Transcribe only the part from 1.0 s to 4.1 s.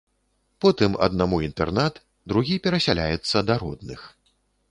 аднаму інтэрнат, другі перасяляецца да родных.